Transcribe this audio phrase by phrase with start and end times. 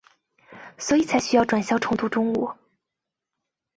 [0.79, 2.49] 所以才需要转校重读中五。